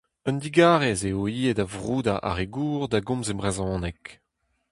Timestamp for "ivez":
1.39-1.55